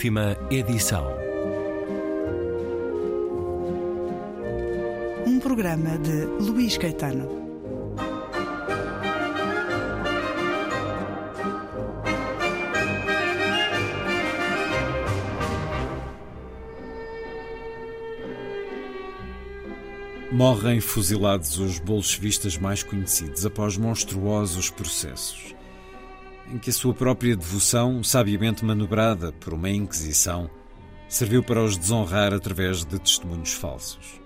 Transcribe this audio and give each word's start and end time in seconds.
Última 0.00 0.34
edição. 0.50 1.06
Um 5.26 5.38
programa 5.38 5.98
de 5.98 6.24
Luís 6.42 6.78
Caetano. 6.78 7.28
Morrem 20.32 20.80
fuzilados 20.80 21.58
os 21.58 21.78
bolchevistas 21.78 22.56
mais 22.56 22.82
conhecidos 22.82 23.44
após 23.44 23.76
monstruosos 23.76 24.70
processos 24.70 25.59
em 26.52 26.58
que 26.58 26.70
a 26.70 26.72
sua 26.72 26.92
própria 26.92 27.36
devoção, 27.36 28.02
sabiamente 28.02 28.64
manobrada 28.64 29.32
por 29.32 29.54
uma 29.54 29.70
Inquisição, 29.70 30.50
serviu 31.08 31.42
para 31.42 31.62
os 31.62 31.76
desonrar 31.76 32.34
através 32.34 32.84
de 32.84 32.98
testemunhos 32.98 33.52
falsos. 33.52 34.20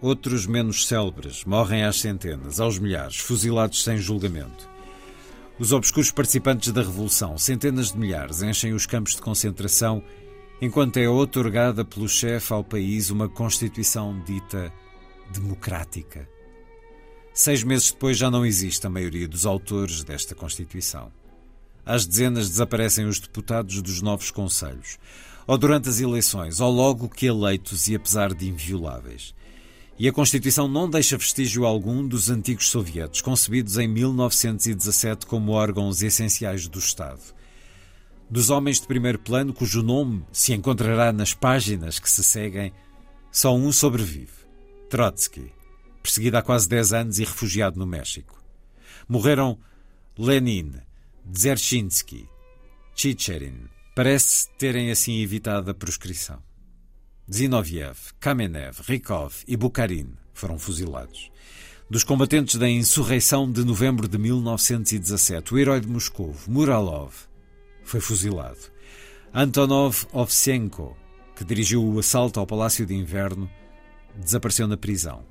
Outros, 0.00 0.46
menos 0.46 0.86
célebres, 0.86 1.44
morrem 1.44 1.84
às 1.84 2.00
centenas, 2.00 2.58
aos 2.60 2.78
milhares, 2.78 3.18
fuzilados 3.18 3.84
sem 3.84 3.98
julgamento. 3.98 4.68
Os 5.58 5.72
obscuros 5.72 6.10
participantes 6.10 6.72
da 6.72 6.80
Revolução, 6.80 7.36
centenas 7.36 7.92
de 7.92 7.98
milhares, 7.98 8.42
enchem 8.42 8.72
os 8.72 8.86
campos 8.86 9.14
de 9.14 9.20
concentração, 9.20 10.02
enquanto 10.60 10.96
é 10.96 11.08
otorgada 11.08 11.84
pelo 11.84 12.08
chefe 12.08 12.52
ao 12.52 12.64
país 12.64 13.10
uma 13.10 13.28
Constituição 13.28 14.18
dita 14.24 14.72
democrática. 15.30 16.26
Seis 17.32 17.62
meses 17.62 17.90
depois 17.92 18.16
já 18.16 18.30
não 18.30 18.44
existe 18.44 18.86
a 18.86 18.90
maioria 18.90 19.28
dos 19.28 19.44
autores 19.44 20.02
desta 20.02 20.34
Constituição. 20.34 21.12
Às 21.84 22.06
dezenas 22.06 22.48
desaparecem 22.48 23.06
os 23.06 23.18
deputados 23.18 23.80
dos 23.82 24.02
novos 24.02 24.30
conselhos, 24.30 24.98
ou 25.46 25.58
durante 25.58 25.88
as 25.88 26.00
eleições, 26.00 26.60
ou 26.60 26.70
logo 26.70 27.08
que 27.08 27.26
eleitos 27.26 27.88
e 27.88 27.94
apesar 27.94 28.34
de 28.34 28.48
invioláveis. 28.48 29.34
E 29.98 30.08
a 30.08 30.12
Constituição 30.12 30.66
não 30.66 30.88
deixa 30.88 31.18
vestígio 31.18 31.66
algum 31.66 32.06
dos 32.06 32.30
antigos 32.30 32.70
sovietes, 32.70 33.20
concebidos 33.20 33.76
em 33.76 33.86
1917 33.86 35.26
como 35.26 35.52
órgãos 35.52 36.02
essenciais 36.02 36.66
do 36.66 36.78
Estado. 36.78 37.20
Dos 38.30 38.48
homens 38.48 38.80
de 38.80 38.86
primeiro 38.86 39.18
plano, 39.18 39.52
cujo 39.52 39.82
nome 39.82 40.24
se 40.32 40.54
encontrará 40.54 41.12
nas 41.12 41.34
páginas 41.34 41.98
que 41.98 42.08
se 42.08 42.24
seguem, 42.24 42.72
só 43.30 43.54
um 43.54 43.70
sobrevive: 43.72 44.32
Trotsky, 44.88 45.52
perseguido 46.02 46.38
há 46.38 46.42
quase 46.42 46.68
10 46.68 46.92
anos 46.92 47.18
e 47.18 47.24
refugiado 47.24 47.78
no 47.78 47.86
México. 47.86 48.42
Morreram 49.08 49.58
Lenin, 50.16 50.74
Dzerzhinsky, 51.32 52.28
Chicherin, 52.92 53.68
parece 53.94 54.48
terem 54.58 54.90
assim 54.90 55.22
evitado 55.22 55.70
a 55.70 55.74
proscrição. 55.74 56.42
Zinoviev, 57.32 57.96
Kamenev, 58.18 58.80
Rykov 58.80 59.44
e 59.46 59.56
Bukharin 59.56 60.14
foram 60.34 60.58
fuzilados. 60.58 61.30
Dos 61.88 62.02
combatentes 62.02 62.56
da 62.56 62.68
insurreição 62.68 63.50
de 63.50 63.64
novembro 63.64 64.08
de 64.08 64.18
1917, 64.18 65.54
o 65.54 65.58
herói 65.58 65.80
de 65.80 65.86
Moscou, 65.86 66.34
Muralov, 66.48 67.14
foi 67.84 68.00
fuzilado. 68.00 68.58
Antonov 69.32 70.08
Ovsenko, 70.12 70.96
que 71.36 71.44
dirigiu 71.44 71.84
o 71.84 72.00
assalto 72.00 72.40
ao 72.40 72.46
Palácio 72.46 72.84
de 72.84 72.94
Inverno, 72.96 73.48
desapareceu 74.16 74.66
na 74.66 74.76
prisão. 74.76 75.24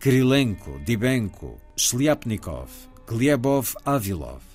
Kirilenko, 0.00 0.80
Dibenko, 0.86 1.60
Shliapnikov, 1.76 2.70
Glebov 3.06 3.74
Avilov, 3.84 4.47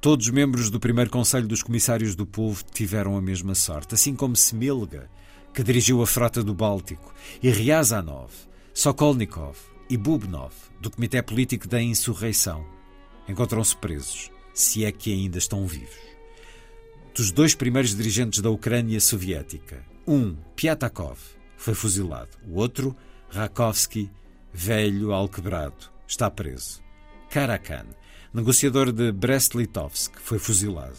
Todos 0.00 0.26
os 0.26 0.32
membros 0.32 0.70
do 0.70 0.78
primeiro 0.78 1.10
Conselho 1.10 1.48
dos 1.48 1.60
Comissários 1.60 2.14
do 2.14 2.24
Povo 2.24 2.62
tiveram 2.72 3.16
a 3.16 3.20
mesma 3.20 3.52
sorte, 3.56 3.96
assim 3.96 4.14
como 4.14 4.36
Semilga, 4.36 5.10
que 5.52 5.62
dirigiu 5.62 6.00
a 6.00 6.06
frota 6.06 6.40
do 6.40 6.54
Báltico, 6.54 7.12
e 7.42 7.50
Ryazanov, 7.50 8.30
Sokolnikov 8.72 9.58
e 9.90 9.96
Bubnov, 9.96 10.54
do 10.80 10.88
Comitê 10.88 11.20
Político 11.20 11.66
da 11.66 11.82
Insurreição, 11.82 12.64
encontram-se 13.28 13.76
presos, 13.76 14.30
se 14.54 14.84
é 14.84 14.92
que 14.92 15.12
ainda 15.12 15.38
estão 15.38 15.66
vivos. 15.66 15.98
Dos 17.12 17.32
dois 17.32 17.56
primeiros 17.56 17.96
dirigentes 17.96 18.40
da 18.40 18.50
Ucrânia 18.50 19.00
soviética, 19.00 19.84
um, 20.06 20.36
Piatakov, 20.54 21.18
foi 21.56 21.74
fuzilado, 21.74 22.38
o 22.46 22.54
outro, 22.60 22.94
Rakovsky, 23.30 24.08
velho 24.52 25.12
alquebrado, 25.12 25.90
está 26.06 26.30
preso. 26.30 26.80
Karakan, 27.30 27.86
negociador 28.32 28.92
de 28.92 29.12
Brest-Litovsk, 29.12 30.12
foi 30.20 30.38
fuzilado. 30.38 30.96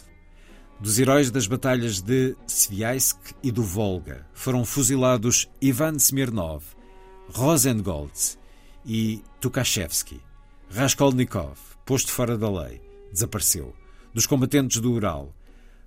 Dos 0.80 0.98
heróis 0.98 1.30
das 1.30 1.46
batalhas 1.46 2.00
de 2.00 2.34
Sviajsk 2.46 3.34
e 3.42 3.52
do 3.52 3.62
Volga 3.62 4.26
foram 4.32 4.64
fuzilados 4.64 5.50
Ivan 5.60 5.96
Smirnov, 5.96 6.64
Rosengolds 7.28 8.38
e 8.84 9.22
Tukhachevsky. 9.40 10.20
Raskolnikov, 10.70 11.58
posto 11.84 12.10
fora 12.12 12.38
da 12.38 12.50
lei, 12.50 12.80
desapareceu. 13.12 13.74
Dos 14.14 14.26
combatentes 14.26 14.80
do 14.80 14.92
Ural, 14.92 15.34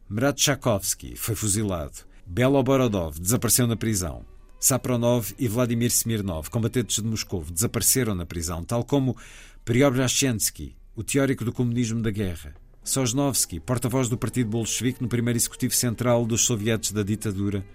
Mratchakovsky 0.10 1.16
foi 1.16 1.36
fuzilado. 1.36 2.00
Beloborodov 2.26 3.20
desapareceu 3.20 3.66
na 3.66 3.76
prisão. 3.76 4.26
Sapronov 4.60 5.34
e 5.38 5.48
Vladimir 5.48 5.90
Smirnov, 5.90 6.50
combatentes 6.50 6.98
de 6.98 7.04
Moscou, 7.04 7.44
desapareceram 7.44 8.14
na 8.16 8.26
prisão, 8.26 8.64
tal 8.64 8.84
como 8.84 9.18
Priobrashchensky, 9.66 10.76
o 10.96 11.04
teórico 11.04 11.44
do 11.44 11.52
comunismo 11.52 12.02
da 12.02 12.12
guerra. 12.12 12.54
Sosnovsky, 12.84 13.60
porta-voz 13.60 14.10
do 14.10 14.18
Partido 14.18 14.50
Bolchevique 14.50 15.02
no 15.02 15.08
primeiro 15.08 15.38
executivo 15.38 15.74
central 15.74 16.26
dos 16.26 16.42
sovietes 16.42 16.92
da 16.92 17.02
ditadura, 17.02 17.66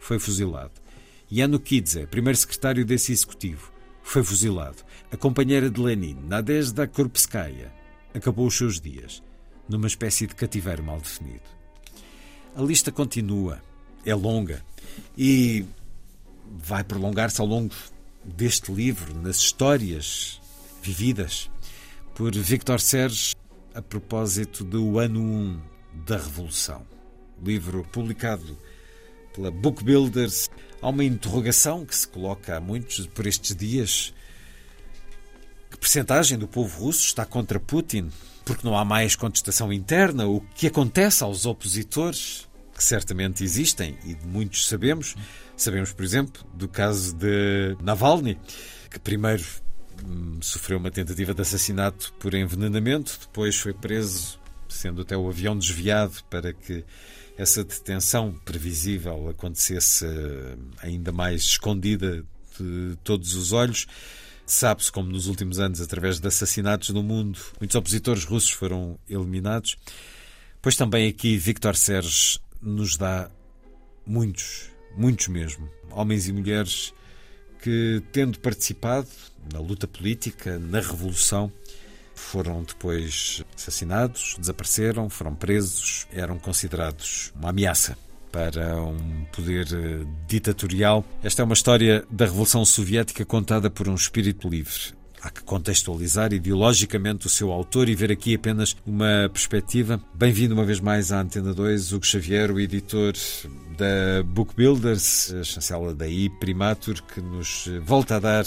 foi 0.00 0.18
fuzilado. 0.18 0.72
Yanukidze, 1.30 2.06
primeiro 2.06 2.38
secretário 2.38 2.84
desse 2.84 3.12
executivo, 3.12 3.70
foi 4.02 4.24
fuzilado. 4.24 4.78
A 5.10 5.16
companheira 5.16 5.68
de 5.68 5.80
Lenin, 5.80 6.16
Nadezhda 6.26 6.86
Korpskaya, 6.86 7.72
acabou 8.14 8.46
os 8.46 8.56
seus 8.56 8.80
dias 8.80 9.22
numa 9.68 9.86
espécie 9.86 10.26
de 10.26 10.34
cativeiro 10.34 10.82
mal 10.82 10.98
definido. 10.98 11.42
A 12.54 12.62
lista 12.62 12.90
continua, 12.90 13.60
é 14.04 14.14
longa 14.14 14.64
e 15.18 15.66
vai 16.58 16.82
prolongar-se 16.82 17.40
ao 17.40 17.46
longo 17.46 17.74
deste 18.24 18.72
livro, 18.72 19.14
nas 19.20 19.36
histórias 19.36 20.40
vividas 20.82 21.50
por 22.16 22.34
Victor 22.34 22.80
Serge 22.80 23.36
a 23.74 23.82
propósito 23.82 24.64
do 24.64 24.98
ano 24.98 25.20
1 25.20 25.60
da 26.06 26.16
Revolução. 26.16 26.86
Livro 27.44 27.86
publicado 27.92 28.56
pela 29.34 29.50
Book 29.50 29.84
Builders. 29.84 30.48
Há 30.80 30.88
uma 30.88 31.04
interrogação 31.04 31.84
que 31.84 31.94
se 31.94 32.08
coloca 32.08 32.56
a 32.56 32.60
muitos 32.60 33.06
por 33.06 33.26
estes 33.26 33.54
dias. 33.54 34.14
Que 35.70 35.76
percentagem 35.76 36.38
do 36.38 36.48
povo 36.48 36.84
russo 36.84 37.04
está 37.04 37.26
contra 37.26 37.60
Putin? 37.60 38.10
Porque 38.46 38.66
não 38.66 38.78
há 38.78 38.84
mais 38.84 39.14
contestação 39.14 39.70
interna. 39.70 40.26
O 40.26 40.40
que 40.54 40.68
acontece 40.68 41.22
aos 41.22 41.44
opositores, 41.44 42.48
que 42.74 42.82
certamente 42.82 43.44
existem 43.44 43.98
e 44.06 44.16
muitos 44.26 44.66
sabemos. 44.66 45.14
Sabemos, 45.54 45.92
por 45.92 46.02
exemplo, 46.02 46.42
do 46.54 46.66
caso 46.66 47.14
de 47.14 47.76
Navalny, 47.82 48.38
que 48.90 48.98
primeiro 48.98 49.44
sofreu 50.40 50.78
uma 50.78 50.90
tentativa 50.90 51.34
de 51.34 51.42
assassinato 51.42 52.12
por 52.18 52.34
envenenamento, 52.34 53.18
depois 53.20 53.56
foi 53.56 53.72
preso, 53.72 54.38
sendo 54.68 55.02
até 55.02 55.16
o 55.16 55.28
avião 55.28 55.56
desviado 55.56 56.22
para 56.30 56.52
que 56.52 56.84
essa 57.36 57.62
detenção 57.62 58.32
previsível 58.44 59.28
acontecesse 59.28 60.06
hum, 60.06 60.70
ainda 60.78 61.12
mais 61.12 61.42
escondida 61.42 62.24
de 62.58 62.96
todos 63.04 63.34
os 63.34 63.52
olhos. 63.52 63.86
Sabe-se 64.46 64.92
como 64.92 65.10
nos 65.10 65.26
últimos 65.26 65.58
anos, 65.58 65.80
através 65.80 66.20
de 66.20 66.28
assassinatos 66.28 66.90
no 66.90 67.02
mundo, 67.02 67.38
muitos 67.60 67.74
opositores 67.74 68.24
russos 68.24 68.50
foram 68.50 68.98
eliminados. 69.08 69.76
Pois 70.62 70.76
também 70.76 71.08
aqui 71.08 71.36
Victor 71.36 71.76
Serge 71.76 72.38
nos 72.62 72.96
dá 72.96 73.30
muitos, 74.06 74.70
muitos 74.96 75.28
mesmo, 75.28 75.68
homens 75.90 76.28
e 76.28 76.32
mulheres 76.32 76.94
que, 77.66 78.00
tendo 78.12 78.38
participado 78.38 79.08
na 79.52 79.58
luta 79.58 79.88
política, 79.88 80.56
na 80.56 80.78
Revolução, 80.78 81.50
foram 82.14 82.62
depois 82.62 83.42
assassinados, 83.56 84.36
desapareceram, 84.38 85.10
foram 85.10 85.34
presos, 85.34 86.06
eram 86.12 86.38
considerados 86.38 87.32
uma 87.34 87.50
ameaça 87.50 87.98
para 88.30 88.80
um 88.80 89.24
poder 89.32 89.66
eh, 89.72 90.06
ditatorial. 90.28 91.04
Esta 91.24 91.42
é 91.42 91.44
uma 91.44 91.54
história 91.54 92.06
da 92.08 92.26
Revolução 92.26 92.64
Soviética 92.64 93.24
contada 93.24 93.68
por 93.68 93.88
um 93.88 93.96
espírito 93.96 94.48
livre. 94.48 94.95
Há 95.26 95.30
que 95.30 95.42
contextualizar 95.42 96.32
ideologicamente 96.32 97.26
o 97.26 97.28
seu 97.28 97.50
autor 97.50 97.88
e 97.88 97.96
ver 97.96 98.12
aqui 98.12 98.36
apenas 98.36 98.76
uma 98.86 99.28
perspectiva. 99.32 100.00
Bem-vindo 100.14 100.54
uma 100.54 100.64
vez 100.64 100.78
mais 100.78 101.10
à 101.10 101.20
Antena 101.20 101.52
2, 101.52 101.94
Hugo 101.94 102.06
Xavier, 102.06 102.52
o 102.52 102.60
editor 102.60 103.12
da 103.76 104.22
Book 104.24 104.54
Builders, 104.54 105.34
a 105.34 105.42
chancela 105.42 105.92
da 105.92 106.06
I 106.06 106.30
Primatur, 106.38 107.02
que 107.02 107.20
nos 107.20 107.68
volta 107.82 108.14
a 108.14 108.18
dar 108.20 108.44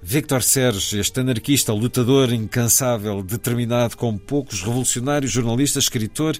Victor 0.00 0.42
Serge, 0.42 0.98
este 0.98 1.20
anarquista, 1.20 1.74
lutador 1.74 2.32
incansável, 2.32 3.22
determinado 3.22 3.94
como 3.94 4.18
poucos, 4.18 4.62
revolucionário, 4.62 5.28
jornalista, 5.28 5.78
escritor, 5.78 6.34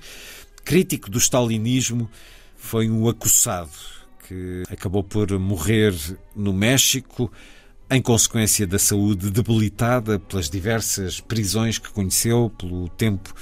crítico 0.65 1.11
do 1.11 1.19
stalinismo, 1.19 2.09
foi 2.57 2.89
um 2.89 3.07
acossado 3.11 3.69
que 4.27 4.63
acabou 4.71 5.05
por 5.05 5.39
morrer 5.39 5.95
no 6.35 6.55
México 6.55 7.31
em 7.91 8.03
consequência 8.03 8.67
da 8.67 8.79
saúde 8.79 9.31
debilitada 9.31 10.19
pelas 10.19 10.51
diversas 10.51 11.21
prisões 11.21 11.79
que 11.79 11.91
conheceu, 11.91 12.51
pelo 12.59 12.89
tempo 12.89 13.33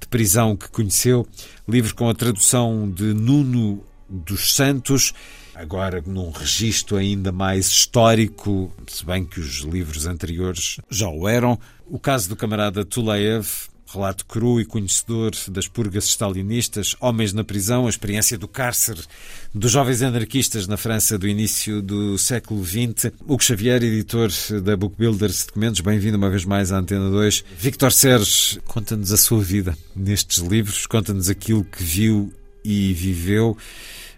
de 0.00 0.06
prisão 0.06 0.56
que 0.56 0.68
conheceu. 0.68 1.26
Livro 1.66 1.94
com 1.94 2.08
a 2.08 2.14
tradução 2.14 2.88
de 2.90 3.12
Nuno 3.12 3.84
dos 4.08 4.54
Santos, 4.54 5.12
agora 5.54 6.02
num 6.06 6.30
registro 6.30 6.96
ainda 6.96 7.32
mais 7.32 7.66
histórico, 7.66 8.72
se 8.86 9.04
bem 9.04 9.24
que 9.24 9.40
os 9.40 9.60
livros 9.60 10.06
anteriores 10.06 10.78
já 10.88 11.08
o 11.08 11.28
eram. 11.28 11.58
O 11.86 11.98
caso 11.98 12.28
do 12.28 12.36
camarada 12.36 12.84
Tulaev 12.84 13.68
Relato 13.90 14.26
cru 14.26 14.60
e 14.60 14.66
conhecedor 14.66 15.32
das 15.48 15.66
purgas 15.66 16.04
stalinistas, 16.04 16.94
homens 17.00 17.32
na 17.32 17.42
prisão, 17.42 17.86
a 17.86 17.88
experiência 17.88 18.36
do 18.36 18.46
cárcere 18.46 19.00
dos 19.54 19.72
jovens 19.72 20.02
anarquistas 20.02 20.66
na 20.66 20.76
França 20.76 21.18
do 21.18 21.26
início 21.26 21.80
do 21.80 22.18
século 22.18 22.62
XX. 22.64 23.12
Hugo 23.26 23.42
Xavier, 23.42 23.82
editor 23.82 24.30
da 24.62 24.76
Book 24.76 24.94
Builders 24.98 25.46
Documentos, 25.46 25.80
bem-vindo 25.80 26.18
uma 26.18 26.28
vez 26.28 26.44
mais 26.44 26.70
à 26.70 26.78
Antena 26.78 27.08
2. 27.08 27.44
Victor 27.58 27.90
Serres, 27.90 28.58
conta-nos 28.66 29.10
a 29.10 29.16
sua 29.16 29.40
vida 29.40 29.76
nestes 29.96 30.38
livros, 30.38 30.86
conta-nos 30.86 31.30
aquilo 31.30 31.64
que 31.64 31.82
viu 31.82 32.30
e 32.62 32.92
viveu 32.92 33.56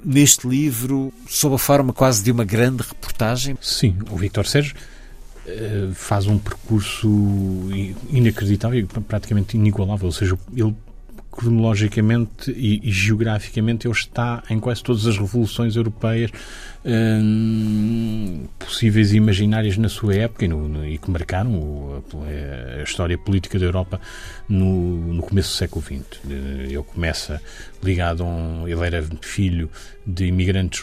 neste 0.05 0.49
livro, 0.49 1.13
sob 1.29 1.55
a 1.55 1.59
forma 1.59 1.93
quase 1.93 2.23
de 2.23 2.33
uma 2.33 2.45
grande 2.45 2.83
reportagem. 2.83 3.57
Sim, 3.61 3.97
o 4.11 4.17
Victor 4.17 4.45
eh, 4.55 4.75
faz 5.95 6.27
um 6.27 6.39
percurso 6.39 7.09
inacreditável 8.11 8.81
e 8.81 8.85
praticamente 8.85 9.57
inigualável. 9.57 10.07
Ou 10.07 10.13
seja, 10.13 10.39
ele 10.55 10.75
cronologicamente 11.31 12.51
e, 12.51 12.81
e, 12.83 12.91
geograficamente 12.91 13.87
ele 13.87 13.95
está 13.95 14.43
em 14.51 14.59
quase 14.59 14.83
todas 14.83 15.07
as 15.07 15.17
revoluções 15.17 15.77
europeias 15.77 16.31
hum, 16.85 18.47
possíveis 18.59 19.13
e 19.13 19.17
imaginárias 19.17 19.77
na 19.77 19.89
sua 19.89 20.15
época 20.15 20.45
e, 20.45 20.49
no, 20.49 20.87
e 20.87 20.99
que 20.99 21.11
marcaram 21.11 21.55
o, 21.55 22.05
a, 22.15 22.81
a, 22.81 22.83
história 22.83 23.17
política 23.17 23.59
da 23.59 23.65
Europa 23.65 24.01
no, 24.49 25.15
no, 25.15 25.23
começo 25.23 25.51
do 25.51 25.57
século 25.57 25.85
XX. 25.85 26.21
Ele 26.29 26.83
começa 26.83 27.41
ligado 27.83 28.23
a 28.23 28.27
um, 28.27 28.69
ele 28.69 28.85
era 28.85 29.05
filho 29.21 29.71
de 30.07 30.27
imigrantes, 30.27 30.83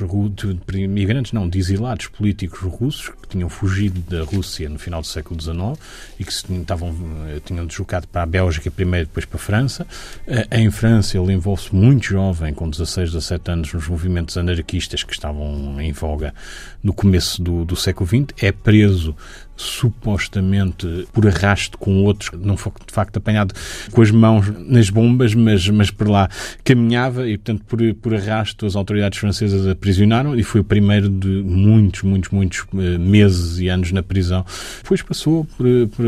de, 0.68 0.80
imigrantes 0.80 1.34
não, 1.34 1.50
de 1.50 1.60
exilados 1.60 2.08
políticos 2.08 2.62
russos 2.62 3.10
que 3.10 3.28
tinham 3.30 3.50
fugido 3.50 4.00
da 4.02 4.24
Rússia 4.24 4.70
no 4.70 4.80
final 4.80 5.02
do 5.02 5.08
século 5.08 5.40
XIX 5.42 5.58
e 6.20 6.24
que 6.24 6.34
se, 6.34 6.46
eh, 6.46 7.42
tinham 7.44 7.66
deslocado 7.66 8.08
para 8.08 8.24
a 8.24 8.26
Bélgica 8.26 8.72
primeiro, 8.72 9.08
depois 9.08 9.26
para 9.26 9.38
a 9.38 9.40
França. 9.40 9.88
Eh, 10.38 10.60
em 10.60 10.70
França 10.70 11.18
ele 11.18 11.34
envolve-se 11.34 11.74
muito 11.74 12.06
jovem, 12.06 12.54
com 12.54 12.70
16, 12.70 13.12
17 13.12 13.52
anos, 13.52 13.74
nos 13.74 13.88
movimentos 13.88 14.38
anarquistas 14.38 15.02
que 15.02 15.12
estavam 15.12 15.82
em 15.82 15.92
voga 15.92 16.32
no 16.84 16.94
começo 16.94 17.42
do, 17.42 17.66
do 17.66 17.76
século 17.76 18.08
XX. 18.08 18.44
É 18.44 18.52
preso 18.52 19.16
supostamente 19.58 21.08
por 21.12 21.28
arrasto 21.28 21.78
com 21.78 22.04
outros, 22.04 22.30
não 22.40 22.56
foi 22.56 22.72
de 22.86 22.94
facto 22.94 23.18
apanhado 23.18 23.54
com 23.92 24.02
as 24.02 24.12
mãos 24.12 24.46
nas 24.68 24.90
bombas, 24.90 25.34
mas, 25.34 25.68
mas 25.70 25.90
por 25.90 26.08
lá 26.08 26.30
caminhava 26.64 27.28
e, 27.28 27.38
portanto, 27.38 27.64
por, 27.68 27.80
por 27.96 28.14
arrasto 28.14 28.66
as 28.66 28.76
autoridades 28.76 29.18
francesas 29.18 29.68
aprisionaram 29.68 30.36
e 30.36 30.44
foi 30.44 30.62
o 30.62 30.64
primeiro 30.64 31.10
de 31.10 31.28
muitos, 31.28 32.04
muitos, 32.04 32.30
muitos 32.30 32.66
eh, 32.76 32.98
meses 32.98 33.60
e 33.60 33.68
anos 33.68 33.92
na 33.92 34.04
prisão. 34.04 34.46
Depois 34.84 35.02
passou 35.02 35.46
por, 35.46 35.66
por, 35.96 36.06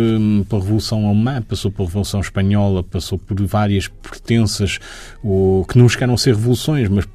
pela 0.48 0.62
Revolução 0.62 1.08
Alemã, 1.08 1.42
passou 1.42 1.72
pela 1.72 1.88
Revolução 1.88 2.20
Espanhola, 2.20 2.84
passou 2.84 3.18
por 3.18 3.42
várias 3.46 3.88
pertenças 3.88 4.80
ou, 5.24 5.66
que 5.66 5.78
não 5.78 5.90
chegaram 5.90 6.14
a 6.14 6.18
ser 6.18 6.36
revoluções, 6.36 6.88
mas 6.88 7.06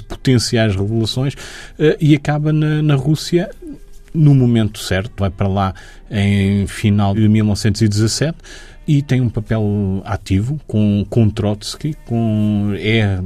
potenciais 0.00 0.76
revoluções 0.76 1.34
eh, 1.78 1.96
e 2.00 2.14
acaba 2.14 2.52
na, 2.52 2.80
na 2.80 2.94
Rússia 2.94 3.50
no 4.12 4.34
momento 4.34 4.78
certo, 4.78 5.12
vai 5.18 5.30
para 5.30 5.48
lá 5.48 5.74
em 6.10 6.66
final 6.66 7.14
de 7.14 7.28
1917 7.28 8.36
e 8.90 9.02
tem 9.02 9.20
um 9.20 9.28
papel 9.28 10.02
ativo 10.04 10.58
com, 10.66 11.06
com 11.08 11.30
Trotsky, 11.30 11.94
com, 12.06 12.72
é, 12.76 13.20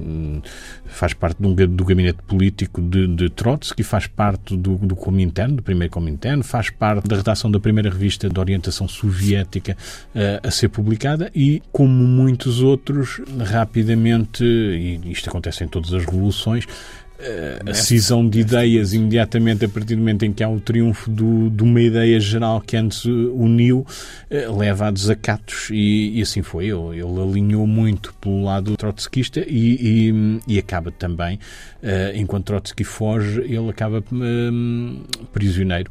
faz 0.85 1.15
parte 1.15 1.41
do, 1.41 1.55
do 1.67 1.85
gabinete 1.87 2.19
político 2.27 2.83
de, 2.83 3.07
de 3.07 3.31
Trotsky, 3.31 3.83
faz 3.83 4.07
parte 4.07 4.59
do, 4.59 4.77
do 4.77 4.95
Comintern, 4.95 5.57
do 5.57 5.63
primeiro 5.63 5.91
Comintern, 5.91 6.43
faz 6.43 6.69
parte 6.69 7.09
da 7.09 7.17
redação 7.17 7.51
da 7.51 7.59
primeira 7.59 7.89
revista 7.89 8.29
de 8.29 8.39
orientação 8.39 8.87
soviética 8.87 9.75
uh, 10.15 10.47
a 10.47 10.51
ser 10.51 10.69
publicada 10.69 11.31
e, 11.35 11.63
como 11.73 11.95
muitos 11.95 12.61
outros, 12.61 13.23
rapidamente, 13.47 14.45
e 14.45 15.01
isto 15.11 15.31
acontece 15.31 15.65
em 15.65 15.69
todas 15.69 15.95
as 15.95 16.05
revoluções, 16.05 16.67
a 17.67 17.75
cisão 17.75 18.29
de 18.29 18.41
ideias 18.41 18.93
imediatamente 18.93 19.65
a 19.65 19.69
partir 19.69 19.95
do 19.95 20.01
momento 20.01 20.25
em 20.25 20.33
que 20.33 20.43
há 20.43 20.49
o 20.49 20.61
triunfo 20.61 21.11
do, 21.11 21.49
de 21.49 21.63
uma 21.63 21.81
ideia 21.81 22.19
geral 22.19 22.61
que 22.61 22.77
antes 22.77 23.05
uniu, 23.05 23.87
eh, 24.29 24.49
leva 24.49 24.89
a 24.89 24.91
desacatos 24.91 25.69
e, 25.71 26.19
e 26.19 26.23
assim 26.23 26.43
foi. 26.43 26.65
Ele, 26.67 27.01
ele, 27.01 27.21
alinhou 27.23 27.67
muito 27.67 28.13
pelo 28.21 28.45
lado 28.45 28.77
trotskista 28.77 29.41
e, 29.47 30.11
e, 30.11 30.55
e 30.55 30.59
acaba 30.59 30.91
também, 30.91 31.39
enquanto 32.15 32.47
Trotsky 32.47 32.85
foge, 32.85 33.41
ele 33.41 33.71
acaba 33.71 34.03
um, 34.13 35.03
prisioneiro 35.33 35.91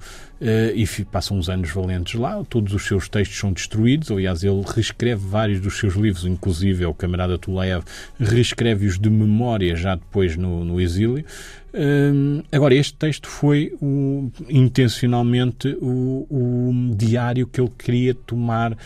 e 0.76 0.86
passam 1.06 1.38
uns 1.38 1.50
anos 1.50 1.72
valentes 1.72 2.20
lá. 2.20 2.44
Todos 2.44 2.74
os 2.74 2.86
seus 2.86 3.08
textos 3.08 3.38
são 3.38 3.54
destruídos. 3.54 4.12
Aliás, 4.12 4.44
ele 4.44 4.64
reescreve 4.66 5.26
vários 5.26 5.62
dos 5.62 5.78
seus 5.78 5.96
livros, 5.96 6.26
inclusive 6.26 6.86
o 6.86 6.94
camarada 6.94 7.38
Tulev 7.38 7.84
reescreve-os 8.20 9.00
de 9.00 9.10
memória 9.10 9.76
já 9.76 9.96
depois 9.96 10.36
no, 10.36 10.66
no 10.66 10.82
exílio. 10.82 11.26
Uh, 11.74 12.44
agora, 12.52 12.76
este 12.76 12.94
texto 12.94 13.28
foi 13.28 13.76
o, 13.82 14.32
intencionalmente 14.48 15.76
o, 15.82 16.28
o, 16.30 16.96
diário 16.96 17.48
que 17.48 17.60
ele 17.60 17.72
queria 17.76 18.14
tomar, 18.14 18.74
uh, 18.74 18.78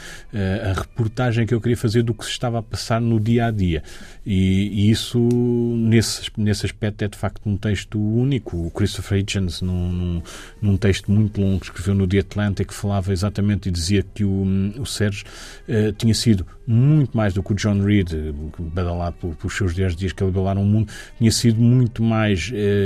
a 0.71 0.73
reportagem 0.73 1.45
que 1.45 1.53
ele 1.53 1.59
queria 1.59 1.75
fazer 1.75 2.01
do 2.01 2.13
que 2.13 2.23
se 2.23 2.31
estava 2.31 2.59
a 2.59 2.63
passar 2.63 3.01
no 3.01 3.19
dia 3.19 3.47
a 3.47 3.51
dia. 3.51 3.83
E, 4.25 4.87
e, 4.87 4.89
isso, 4.89 5.19
nesse, 5.19 6.31
nesse 6.37 6.65
aspecto, 6.65 7.03
é 7.03 7.09
de 7.09 7.17
facto 7.17 7.41
um 7.45 7.57
texto 7.57 7.99
único. 7.99 8.67
O 8.67 8.71
Christopher 8.71 9.19
Hitchens, 9.19 9.61
num, 9.61 9.91
num, 9.91 10.21
num 10.61 10.77
texto 10.77 11.11
muito 11.11 11.41
longo 11.41 11.59
que 11.59 11.65
escreveu 11.65 11.93
no 11.93 12.07
The 12.07 12.19
Atlantic, 12.19 12.71
falava 12.71 13.11
exatamente 13.11 13.67
e 13.67 13.71
dizia 13.71 14.01
que 14.01 14.23
o, 14.23 14.45
o 14.79 14.85
Sérgio 14.85 15.25
uh, 15.67 15.91
tinha 15.91 16.13
sido 16.13 16.45
muito 16.65 17.15
mais 17.15 17.33
do 17.33 17.41
que 17.41 17.53
o 17.53 17.55
John 17.55 17.81
Reed, 17.81 18.11
badalado 18.59 19.15
pelos 19.39 19.55
seus 19.55 19.73
10 19.73 19.95
dias 19.95 20.11
que 20.11 20.21
ele 20.21 20.31
balaram 20.31 20.61
o 20.61 20.65
mundo, 20.65 20.91
tinha 21.17 21.31
sido 21.31 21.61
muito 21.61 22.03
mais 22.03 22.49
uh, 22.49 22.76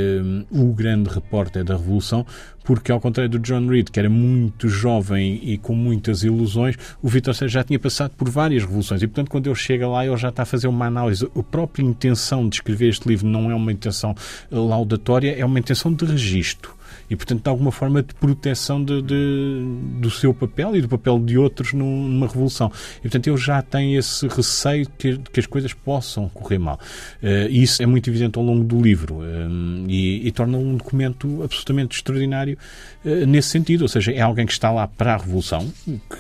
o 0.52 0.74
grande 0.74 1.10
repórter 1.10 1.64
da 1.64 1.76
Revolução, 1.76 2.26
porque 2.64 2.92
ao 2.92 3.00
contrário 3.00 3.30
do 3.30 3.40
John 3.40 3.68
Reed, 3.68 3.90
que 3.90 4.00
era 4.00 4.10
muito 4.10 4.70
jovem 4.70 5.40
e 5.44 5.58
com 5.58 5.74
muitas 5.74 6.24
ilusões, 6.24 6.76
o 7.02 7.10
Vitor 7.10 7.34
Sérgio 7.34 7.54
já 7.54 7.64
tinha 7.64 7.80
passado 7.80 8.12
por 8.12 8.30
várias 8.30 8.64
revoluções 8.64 9.02
e, 9.02 9.08
portanto, 9.08 9.30
quando 9.30 9.48
ele 9.48 9.56
chega 9.56 9.88
lá, 9.88 10.06
ele 10.06 10.18
já 10.18 10.30
está 10.30 10.44
a 10.44 10.46
fazer 10.46 10.68
uma 10.68 10.86
análise. 10.86 11.28
A 11.36 11.44
própria 11.44 11.84
intenção 11.84 12.48
de 12.48 12.56
escrever 12.56 12.90
este 12.90 13.08
livro 13.08 13.28
não 13.28 13.50
é 13.50 13.56
uma 13.56 13.72
intenção 13.72 14.16
laudatória, 14.52 15.36
é 15.38 15.46
uma 15.46 15.60
intenção 15.60 15.94
de 15.94 16.06
registro 16.06 16.81
e, 17.12 17.16
portanto, 17.18 17.44
de 17.44 17.50
alguma 17.50 17.74
forma 17.74 18.02
de 18.02 18.14
proteção 18.14 18.82
de, 18.82 19.02
de, 19.02 19.66
do 20.00 20.10
seu 20.10 20.34
papel 20.34 20.78
e 20.78 20.82
do 20.82 20.88
papel 20.88 21.20
de 21.20 21.38
outros 21.38 21.74
numa 21.74 22.26
revolução. 22.26 22.72
E, 23.00 23.02
portanto, 23.02 23.28
ele 23.28 23.36
já 23.36 23.62
tem 23.62 23.98
esse 23.98 24.26
receio 24.30 24.88
que, 24.98 25.18
que 25.18 25.42
as 25.42 25.46
coisas 25.46 25.74
possam 25.74 26.30
correr 26.30 26.58
mal. 26.58 26.80
Uh, 27.22 27.50
e 27.50 27.64
isso 27.64 27.84
é 27.84 27.86
muito 27.86 28.10
evidente 28.10 28.40
ao 28.40 28.46
longo 28.46 28.64
do 28.64 28.82
livro 28.82 29.16
uh, 29.16 29.90
e, 29.90 30.26
e, 30.26 30.32
torna 30.32 30.58
um 30.58 30.78
documento 30.78 31.44
absolutamente 31.44 31.98
extraordinário 31.98 32.58
uh, 33.04 33.26
nesse 33.26 33.50
sentido. 33.50 33.82
Ou 33.82 33.90
seja, 33.90 34.14
é 34.14 34.22
alguém 34.22 34.46
que 34.46 34.54
está 34.54 34.72
lá 34.72 34.88
para 34.88 35.16
a 35.16 35.18
revolução, 35.18 35.70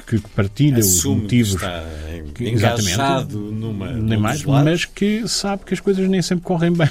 que, 0.06 0.20
que 0.20 0.30
partilha 0.32 0.80
Assume 0.80 1.16
os 1.16 1.22
motivos. 1.22 1.56
Que 2.36 2.44
está 2.50 2.76
exatamente, 2.76 3.34
numa, 3.34 3.94
nem 3.94 4.20
mais, 4.20 4.44
mas 4.44 4.84
que 4.84 5.26
sabe 5.26 5.64
que 5.64 5.74
as 5.74 5.80
coisas 5.80 6.06
nem 6.10 6.22
sempre 6.22 6.44
correm 6.44 6.74
bem 6.74 6.90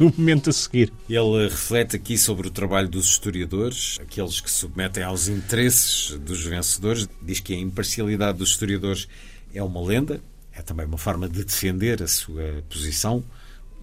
no 0.10 0.12
momento 0.16 0.48
a 0.48 0.52
seguir. 0.52 0.90
Ele 1.08 1.46
reflete 1.46 1.94
aqui 1.94 2.16
sobre 2.16 2.48
o 2.48 2.50
trabalho 2.50 2.88
dos 2.88 3.04
historiadores, 3.04 3.98
aqueles 4.00 4.40
que 4.40 4.50
se 4.50 4.56
submetem 4.56 5.02
aos 5.02 5.28
interesses 5.28 6.18
dos 6.18 6.42
vencedores. 6.42 7.06
Diz 7.20 7.40
que 7.40 7.52
a 7.52 7.58
imparcialidade 7.58 8.38
dos 8.38 8.48
historiadores 8.48 9.06
é 9.54 9.62
uma 9.62 9.82
lenda, 9.82 10.22
é 10.52 10.62
também 10.62 10.86
uma 10.86 10.96
forma 10.96 11.28
de 11.28 11.44
defender 11.44 12.02
a 12.02 12.08
sua 12.08 12.64
posição, 12.70 13.22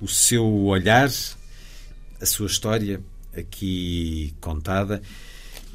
o 0.02 0.08
seu 0.08 0.44
olhar, 0.44 1.12
a 2.20 2.26
sua 2.26 2.48
história 2.48 3.00
aqui 3.36 4.34
contada. 4.42 5.04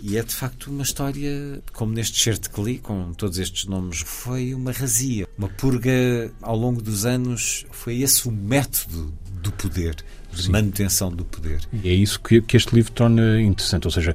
E 0.02 0.16
é 0.16 0.22
de 0.24 0.34
facto 0.34 0.68
uma 0.68 0.82
história, 0.82 1.62
como 1.72 1.92
neste 1.92 2.20
certo 2.20 2.50
que 2.50 2.60
li, 2.60 2.78
com 2.80 3.12
todos 3.12 3.38
estes 3.38 3.66
nomes, 3.66 4.00
foi 4.00 4.52
uma 4.52 4.72
razia, 4.72 5.28
uma 5.38 5.48
purga 5.48 6.32
ao 6.42 6.56
longo 6.56 6.82
dos 6.82 7.06
anos. 7.06 7.64
Foi 7.70 8.00
esse 8.00 8.26
o 8.26 8.32
método 8.32 9.14
do 9.40 9.52
poder 9.52 10.04
de 10.34 10.50
manutenção 10.50 11.10
do 11.10 11.24
poder. 11.24 11.60
E 11.72 11.88
é 11.88 11.92
isso 11.92 12.20
que, 12.20 12.40
que, 12.40 12.56
este 12.56 12.74
livro 12.74 12.92
torna 12.92 13.40
interessante, 13.40 13.86
ou 13.86 13.90
seja, 13.90 14.14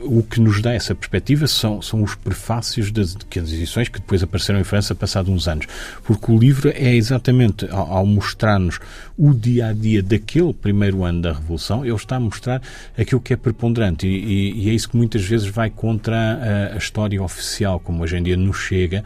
o 0.00 0.22
que 0.22 0.40
nos 0.40 0.60
dá 0.60 0.72
essa 0.72 0.94
perspectiva 0.94 1.46
são, 1.46 1.82
são 1.82 2.02
os 2.02 2.14
prefácios 2.14 2.90
das, 2.90 3.14
das 3.14 3.52
edições 3.52 3.88
que 3.88 4.00
depois 4.00 4.22
apareceram 4.22 4.60
em 4.60 4.64
França 4.64 4.94
passados 4.94 5.32
uns 5.32 5.46
anos, 5.48 5.66
porque 6.02 6.30
o 6.30 6.38
livro 6.38 6.70
é 6.74 6.94
exatamente 6.94 7.66
ao, 7.70 7.92
ao 7.92 8.06
mostrar-nos 8.06 8.78
o 9.16 9.32
dia 9.32 9.68
a 9.68 9.72
dia 9.72 10.02
daquele 10.02 10.52
primeiro 10.52 11.04
ano 11.04 11.22
da 11.22 11.32
Revolução, 11.32 11.84
ele 11.84 11.94
está 11.94 12.16
a 12.16 12.20
mostrar 12.20 12.62
aquilo 12.98 13.20
que 13.20 13.32
é 13.32 13.36
preponderante. 13.36 14.06
E, 14.06 14.10
e, 14.10 14.64
e 14.64 14.70
é 14.70 14.72
isso 14.72 14.88
que 14.88 14.96
muitas 14.96 15.24
vezes 15.24 15.46
vai 15.46 15.70
contra 15.70 16.16
a, 16.16 16.74
a 16.74 16.78
história 16.78 17.22
oficial, 17.22 17.78
como 17.78 18.02
hoje 18.02 18.16
em 18.16 18.22
dia 18.22 18.36
nos 18.36 18.56
chega, 18.56 19.04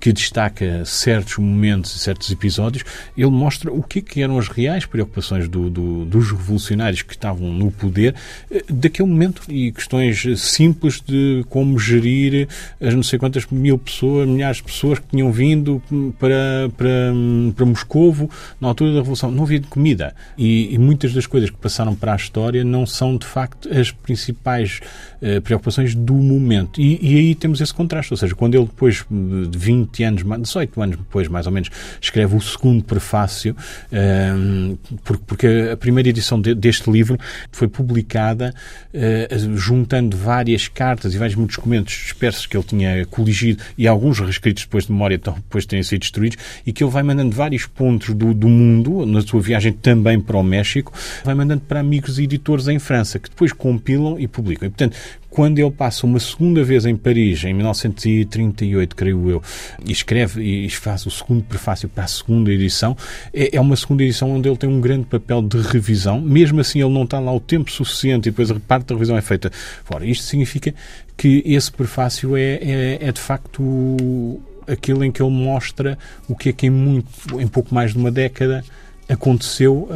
que 0.00 0.12
destaca 0.12 0.82
certos 0.84 1.36
momentos 1.36 1.94
e 1.94 1.98
certos 1.98 2.30
episódios, 2.30 2.84
ele 3.16 3.30
mostra 3.30 3.70
o 3.70 3.82
que, 3.82 4.00
que 4.00 4.22
eram 4.22 4.38
as 4.38 4.48
reais 4.48 4.86
preocupações 4.86 5.46
do, 5.46 5.68
do, 5.68 6.04
dos 6.06 6.30
revolucionários 6.30 7.02
que 7.02 7.12
estavam 7.12 7.52
no 7.52 7.70
poder 7.70 8.14
eh, 8.50 8.64
daquele 8.68 9.08
momento 9.08 9.42
e 9.48 9.70
questões 9.70 10.26
simples 10.40 11.02
de 11.06 11.44
como 11.50 11.78
gerir 11.78 12.48
as 12.80 12.94
não 12.94 13.02
sei 13.02 13.18
quantas 13.18 13.46
mil 13.50 13.76
pessoas, 13.78 14.26
milhares 14.26 14.56
de 14.58 14.62
pessoas 14.64 14.98
que 14.98 15.06
tinham 15.08 15.30
vindo 15.30 15.82
para, 16.18 16.70
para, 16.76 17.12
para 17.54 17.66
Moscovo 17.66 18.30
na 18.60 18.68
altura 18.68 18.92
da 18.92 18.98
Revolução. 18.98 19.30
Não 19.30 19.44
havia 19.44 19.60
comida. 19.68 20.14
E, 20.38 20.74
e 20.74 20.78
muitas 20.78 21.12
das 21.12 21.26
coisas 21.26 21.50
que 21.50 21.56
passaram 21.56 21.94
para 21.94 22.12
a 22.14 22.16
história 22.16 22.64
não 22.64 22.86
são, 22.86 23.16
de 23.16 23.26
facto, 23.26 23.68
as 23.72 23.90
principais 23.90 24.80
uh, 25.20 25.40
preocupações 25.42 25.94
do 25.94 26.14
momento. 26.14 26.80
E, 26.80 26.98
e, 27.00 27.18
aí 27.18 27.34
temos 27.34 27.60
esse 27.60 27.74
contraste. 27.74 28.12
Ou 28.12 28.16
seja, 28.16 28.34
quando 28.34 28.54
ele 28.54 28.66
depois 28.66 29.04
de 29.10 29.58
20 29.58 29.89
anos, 30.02 30.22
18 30.22 30.82
anos 30.82 30.96
depois, 30.96 31.28
mais 31.28 31.46
ou 31.46 31.52
menos, 31.52 31.70
escreve 32.00 32.36
o 32.36 32.40
segundo 32.40 32.82
prefácio, 32.84 33.56
uh, 33.92 34.78
porque 35.26 35.70
a 35.72 35.76
primeira 35.76 36.08
edição 36.08 36.40
de, 36.40 36.54
deste 36.54 36.90
livro 36.90 37.18
foi 37.50 37.68
publicada 37.68 38.54
uh, 38.94 39.56
juntando 39.56 40.16
várias 40.16 40.68
cartas 40.68 41.14
e 41.14 41.18
vários 41.18 41.36
documentos 41.36 41.94
dispersos 41.94 42.46
que 42.46 42.56
ele 42.56 42.64
tinha 42.64 43.06
coligido 43.06 43.62
e 43.76 43.86
alguns 43.86 44.20
reescritos 44.20 44.64
depois 44.64 44.86
de 44.86 44.92
memória, 44.92 45.14
então, 45.14 45.34
depois 45.34 45.64
de 45.64 45.68
terem 45.68 45.82
sido 45.82 46.00
destruídos, 46.00 46.38
e 46.66 46.72
que 46.72 46.82
ele 46.82 46.90
vai 46.90 47.02
mandando 47.02 47.34
vários 47.34 47.66
pontos 47.66 48.14
do, 48.14 48.32
do 48.32 48.48
mundo, 48.48 49.04
na 49.06 49.20
sua 49.20 49.40
viagem 49.40 49.72
também 49.72 50.20
para 50.20 50.36
o 50.36 50.42
México, 50.42 50.92
vai 51.24 51.34
mandando 51.34 51.62
para 51.62 51.80
amigos 51.80 52.18
e 52.18 52.24
editores 52.24 52.68
em 52.68 52.78
França, 52.78 53.18
que 53.18 53.28
depois 53.28 53.52
compilam 53.52 54.18
e 54.18 54.26
publicam. 54.26 54.66
E, 54.66 54.70
portanto, 54.70 54.96
quando 55.30 55.58
ele 55.58 55.70
passa 55.70 56.04
uma 56.04 56.18
segunda 56.18 56.62
vez 56.64 56.84
em 56.84 56.96
Paris, 56.96 57.44
em 57.44 57.54
1938, 57.54 58.96
creio 58.96 59.30
eu, 59.30 59.42
e 59.84 59.92
escreve 59.92 60.42
e 60.42 60.68
faz 60.68 61.06
o 61.06 61.10
segundo 61.10 61.44
prefácio 61.44 61.88
para 61.88 62.04
a 62.04 62.08
segunda 62.08 62.50
edição, 62.50 62.96
é, 63.32 63.56
é 63.56 63.60
uma 63.60 63.76
segunda 63.76 64.02
edição 64.02 64.32
onde 64.32 64.48
ele 64.48 64.56
tem 64.56 64.68
um 64.68 64.80
grande 64.80 65.06
papel 65.06 65.40
de 65.40 65.58
revisão. 65.58 66.20
Mesmo 66.20 66.60
assim, 66.60 66.80
ele 66.80 66.92
não 66.92 67.04
está 67.04 67.20
lá 67.20 67.32
o 67.32 67.40
tempo 67.40 67.70
suficiente 67.70 68.28
e 68.28 68.30
depois 68.32 68.50
a 68.50 68.58
parte 68.58 68.86
da 68.86 68.94
revisão 68.94 69.16
é 69.16 69.22
feita 69.22 69.50
fora. 69.84 70.04
Isto 70.04 70.24
significa 70.24 70.74
que 71.16 71.42
esse 71.46 71.70
prefácio 71.70 72.36
é, 72.36 72.58
é, 72.60 72.98
é 73.00 73.12
de 73.12 73.20
facto 73.20 74.40
aquilo 74.66 75.04
em 75.04 75.12
que 75.12 75.22
ele 75.22 75.30
mostra 75.30 75.98
o 76.28 76.34
que 76.34 76.48
é 76.48 76.52
que 76.52 76.66
em, 76.66 76.70
muito, 76.70 77.40
em 77.40 77.46
pouco 77.46 77.74
mais 77.74 77.92
de 77.92 77.98
uma 77.98 78.10
década 78.10 78.64
aconteceu 79.10 79.88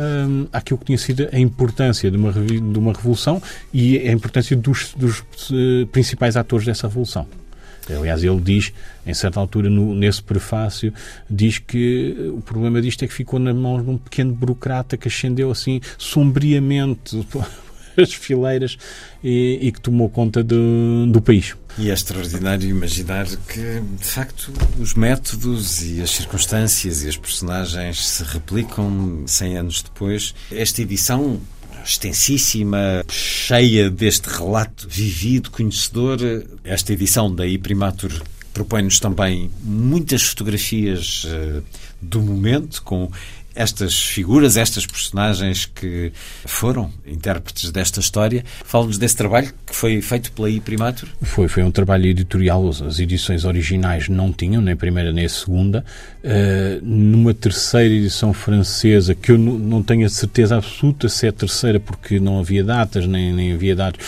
aquilo 0.53 0.79
que 0.79 0.87
tinha 0.87 0.99
sido 0.99 1.29
a 1.33 1.39
importância 1.39 2.11
de 2.11 2.17
uma, 2.17 2.33
de 2.33 2.79
uma 2.79 2.93
revolução 2.93 3.41
e 3.73 3.99
a 3.99 4.13
importância 4.13 4.57
dos, 4.57 4.93
dos 4.95 5.21
uh, 5.51 5.87
principais 5.93 6.37
atores 6.37 6.67
dessa 6.67 6.89
revolução. 6.89 7.27
Aliás, 7.89 8.25
ele 8.25 8.41
diz, 8.41 8.73
em 9.07 9.13
certa 9.13 9.39
altura, 9.39 9.69
no, 9.69 9.95
nesse 9.95 10.23
prefácio, 10.23 10.93
diz 11.29 11.59
que 11.59 12.17
o 12.35 12.41
problema 12.41 12.81
disto 12.81 13.05
é 13.05 13.09
que 13.09 13.13
ficou 13.13 13.39
nas 13.39 13.55
mãos 13.55 13.85
de 13.85 13.91
um 13.91 13.99
pequeno 13.99 14.33
burocrata 14.33 14.97
que 14.97 15.09
ascendeu 15.09 15.51
assim 15.51 15.81
sombriamente 15.99 17.27
as 17.97 18.13
fileiras 18.13 18.77
e, 19.23 19.59
e 19.61 19.73
que 19.73 19.81
tomou 19.81 20.09
conta 20.09 20.43
do, 20.43 21.07
do 21.07 21.21
país. 21.21 21.55
E 21.77 21.91
é 21.91 21.93
extraordinário 21.93 22.69
imaginar 22.69 23.27
que, 23.27 23.81
de 23.99 24.05
facto, 24.05 24.53
os 24.79 24.95
métodos 24.95 25.83
e 25.83 26.01
as 26.01 26.11
circunstâncias 26.11 27.03
e 27.03 27.09
as 27.09 27.17
personagens 27.17 28.07
se 28.07 28.23
replicam 28.23 29.25
100 29.27 29.59
anos 29.59 29.83
depois. 29.83 30.35
Esta 30.53 30.83
edição 30.83 31.41
extensíssima, 31.85 33.05
cheia 33.11 33.91
deste 33.91 34.29
relato 34.29 34.89
vivido, 34.89 35.51
conhecedor. 35.51 36.19
Esta 36.63 36.93
edição 36.93 37.35
da 37.35 37.47
Iprimatur 37.47 38.23
propõe-nos 38.55 39.01
também 39.01 39.51
muitas 39.63 40.23
fotografias 40.23 41.25
uh, 41.25 41.63
do 42.01 42.23
momento, 42.23 42.83
com 42.83 43.11
estas 43.55 43.99
figuras, 44.01 44.57
estas 44.57 44.87
personagens 44.87 45.67
que 45.67 46.13
foram 46.45 46.91
intérpretes 47.07 47.71
desta 47.71 48.01
história. 48.01 48.45
Fala-nos 48.65 48.99
desse 48.99 49.17
trabalho 49.17 49.53
que 49.67 49.75
foi 49.75 50.01
feito 50.03 50.33
pela 50.33 50.51
iPrimatur. 50.51 51.09
Foi, 51.23 51.49
foi 51.49 51.63
um 51.63 51.71
trabalho 51.71 52.07
editorial. 52.07 52.69
As 52.69 52.99
edições 52.99 53.45
originais 53.45 54.09
não 54.09 54.33
tinham, 54.33 54.61
nem 54.61 54.75
a 54.75 54.77
primeira 54.77 55.13
nem 55.13 55.25
a 55.25 55.29
segunda. 55.29 55.85
Uh, 56.25 56.81
numa 56.83 57.35
terceira 57.35 57.93
edição 57.93 58.33
francesa, 58.33 59.15
que 59.15 59.33
eu 59.33 59.39
não 59.39 59.83
tenho 59.83 60.07
a 60.07 60.09
certeza 60.09 60.57
absoluta 60.57 61.09
se 61.09 61.27
é 61.27 61.29
a 61.29 61.33
terceira, 61.33 61.79
porque 61.79 62.19
não 62.19 62.41
havia 62.41 62.65
datas, 62.65 63.07
nem, 63.07 63.33
nem 63.33 63.53
havia 63.53 63.77
dados, 63.77 64.01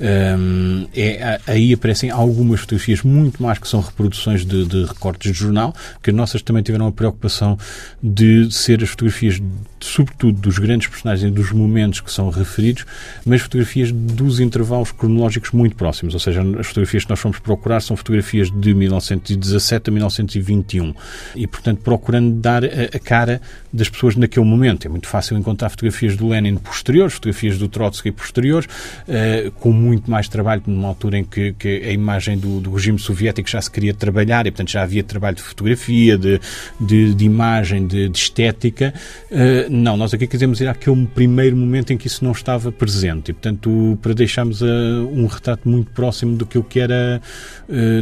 uh, 0.00 0.88
é, 0.94 1.40
aí 1.46 1.72
aparecem 1.72 2.10
algumas 2.10 2.60
fotografias, 2.60 3.02
muito 3.02 3.42
mais 3.42 3.58
que 3.58 3.66
são 3.66 3.80
reproduções 3.80 4.46
de, 4.46 4.64
de 4.64 4.84
recortes 4.84 5.32
de 5.32 5.38
jornal, 5.38 5.74
que 6.00 6.10
as 6.10 6.16
nossas 6.16 6.42
também 6.42 6.62
tiveram 6.62 6.86
a 6.86 6.92
preocupação 6.92 7.58
de 8.00 8.48
ser 8.52 8.82
as 8.82 8.93
fotografias, 8.94 9.40
sobretudo 9.80 10.40
dos 10.40 10.58
grandes 10.58 10.88
personagens 10.88 11.30
e 11.30 11.34
dos 11.34 11.52
momentos 11.52 12.00
que 12.00 12.10
são 12.10 12.30
referidos, 12.30 12.86
mas 13.24 13.42
fotografias 13.42 13.92
dos 13.92 14.40
intervalos 14.40 14.92
cronológicos 14.92 15.50
muito 15.50 15.76
próximos. 15.76 16.14
Ou 16.14 16.20
seja, 16.20 16.42
as 16.58 16.66
fotografias 16.66 17.04
que 17.04 17.10
nós 17.10 17.20
fomos 17.20 17.38
procurar 17.38 17.80
são 17.80 17.96
fotografias 17.96 18.50
de 18.50 18.74
1917 18.74 19.90
a 19.90 19.92
1921. 19.92 20.94
E, 21.36 21.46
portanto, 21.46 21.80
procurando 21.82 22.34
dar 22.34 22.64
a, 22.64 22.68
a 22.94 22.98
cara 22.98 23.40
das 23.72 23.88
pessoas 23.88 24.16
naquele 24.16 24.46
momento. 24.46 24.86
É 24.86 24.88
muito 24.90 25.08
fácil 25.08 25.36
encontrar 25.36 25.68
fotografias 25.68 26.16
do 26.16 26.28
Lenin 26.28 26.56
posteriores, 26.56 27.14
fotografias 27.14 27.58
do 27.58 27.68
Trotsky 27.68 28.12
posteriores, 28.12 28.66
uh, 28.66 29.50
com 29.52 29.72
muito 29.72 30.10
mais 30.10 30.28
trabalho, 30.28 30.62
numa 30.66 30.88
altura 30.88 31.18
em 31.18 31.24
que, 31.24 31.52
que 31.54 31.82
a 31.84 31.90
imagem 31.90 32.38
do, 32.38 32.60
do, 32.60 32.72
regime 32.72 32.98
soviético 32.98 33.48
já 33.48 33.60
se 33.60 33.70
queria 33.70 33.94
trabalhar, 33.94 34.46
e 34.46 34.50
portanto 34.50 34.70
já 34.70 34.82
havia 34.82 35.02
trabalho 35.02 35.36
de 35.36 35.42
fotografia, 35.42 36.16
de, 36.16 36.40
de, 36.80 37.14
de 37.14 37.24
imagem, 37.24 37.86
de, 37.86 38.08
de 38.08 38.18
estética. 38.18 38.83
Uh, 39.30 39.70
não, 39.70 39.96
nós 39.96 40.12
aqui 40.12 40.26
quisemos 40.26 40.60
ir 40.60 40.68
àquele 40.68 41.06
primeiro 41.06 41.56
momento 41.56 41.92
em 41.92 41.96
que 41.96 42.06
isso 42.06 42.24
não 42.24 42.32
estava 42.32 42.72
presente, 42.72 43.30
e 43.30 43.32
portanto 43.32 43.98
para 44.02 44.12
deixarmos 44.14 44.60
uh, 44.62 44.66
um 45.12 45.26
retrato 45.26 45.68
muito 45.68 45.90
próximo 45.92 46.36
do 46.36 46.44
que, 46.44 46.60
que 46.62 46.80
era, 46.80 47.20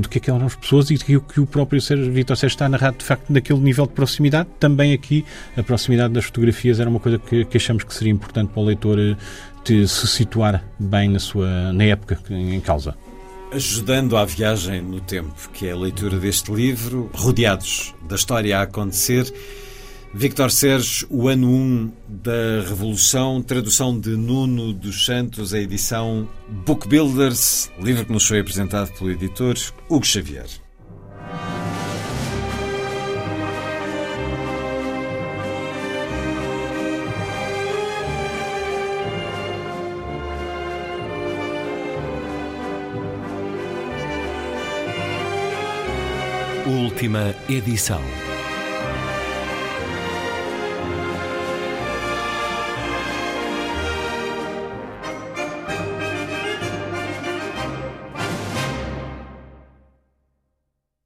do 0.00 0.08
que, 0.08 0.30
eram 0.30 0.44
as 0.46 0.56
pessoas 0.56 0.90
e 0.90 0.96
do 0.96 1.20
que 1.20 1.40
o 1.40 1.46
próprio 1.46 1.80
Vitor 2.10 2.36
Sérgio 2.36 2.54
está 2.54 2.66
a 2.66 2.68
narrar, 2.68 2.92
de 2.92 3.04
facto, 3.04 3.30
naquele 3.30 3.60
nível 3.60 3.86
de 3.86 3.92
proximidade, 3.92 4.48
também 4.58 4.92
aqui 4.92 5.24
a 5.56 5.62
proximidade 5.62 6.14
das 6.14 6.24
fotografias 6.24 6.80
era 6.80 6.88
uma 6.88 7.00
coisa 7.00 7.18
que, 7.18 7.44
que 7.44 7.56
achamos 7.56 7.84
que 7.84 7.94
seria 7.94 8.12
importante 8.12 8.50
para 8.50 8.62
o 8.62 8.64
leitor 8.64 8.98
eh, 8.98 9.16
de 9.64 9.86
se 9.86 10.06
situar 10.06 10.64
bem 10.78 11.08
na, 11.08 11.18
sua, 11.18 11.72
na 11.72 11.84
época 11.84 12.18
em 12.30 12.60
causa. 12.60 12.96
Ajudando 13.52 14.16
à 14.16 14.24
viagem 14.24 14.80
no 14.80 15.00
tempo, 15.00 15.34
que 15.52 15.66
é 15.66 15.72
a 15.72 15.76
leitura 15.76 16.18
deste 16.18 16.50
livro, 16.52 17.10
rodeados 17.12 17.94
da 18.08 18.16
história 18.16 18.58
a 18.58 18.62
acontecer, 18.62 19.32
Victor 20.14 20.50
Serge, 20.50 21.06
o 21.08 21.26
ano 21.26 21.48
1 21.48 21.92
da 22.06 22.68
Revolução, 22.68 23.40
tradução 23.40 23.98
de 23.98 24.10
Nuno 24.10 24.70
dos 24.72 25.06
Santos, 25.06 25.54
a 25.54 25.58
edição 25.58 26.28
Book 26.66 26.86
Builders, 26.86 27.70
livro 27.80 28.04
que 28.04 28.12
nos 28.12 28.26
foi 28.26 28.40
apresentado 28.40 28.92
pelo 28.92 29.10
editor 29.10 29.56
Hugo 29.88 30.04
Xavier. 30.04 30.46
Última 46.66 47.34
edição. 47.48 48.31